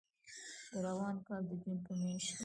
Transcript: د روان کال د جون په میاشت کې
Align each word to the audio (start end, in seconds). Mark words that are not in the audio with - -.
د 0.71 0.73
روان 0.87 1.15
کال 1.27 1.41
د 1.49 1.51
جون 1.61 1.77
په 1.85 1.91
میاشت 2.01 2.29
کې 2.35 2.37